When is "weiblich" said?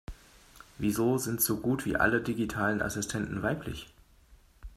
3.43-3.93